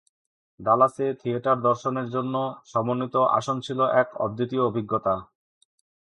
[0.59, 2.35] ডালাসে theatre দর্শকদের জন্য
[2.65, 5.13] সমন্বিত আসন ছিল এক অদ্বিতীয় অভিজ্ঞতা।